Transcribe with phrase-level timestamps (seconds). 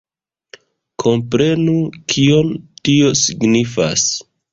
[1.03, 1.75] Komprenu,
[2.13, 2.49] kion
[2.89, 4.07] tio signifas!